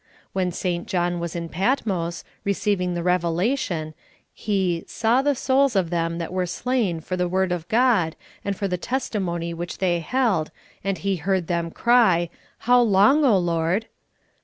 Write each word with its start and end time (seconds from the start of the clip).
When 0.33 0.51
St. 0.51 0.87
John 0.87 1.19
was 1.19 1.35
in 1.35 1.47
Patmos, 1.47 2.23
receiving 2.43 2.95
the 2.95 3.03
revela 3.03 3.55
tion, 3.55 3.93
he" 4.33 4.83
saw 4.87 5.21
the 5.21 5.35
souls 5.35 5.75
of 5.75 5.91
them 5.91 6.17
that 6.17 6.33
were 6.33 6.45
vslain 6.47 7.03
for 7.03 7.15
the 7.15 7.27
word 7.27 7.51
of 7.51 7.67
God, 7.67 8.15
and 8.43 8.55
for 8.55 8.67
the 8.67 8.77
testimony 8.77 9.53
which 9.53 9.77
they 9.77 9.99
held, 9.99 10.49
and 10.83 10.97
he 10.97 11.17
heard 11.17 11.45
them 11.45 11.69
cr},' 11.69 12.31
How 12.65 12.81
long, 12.81 13.23
O 13.23 13.37
Lord? 13.37 13.85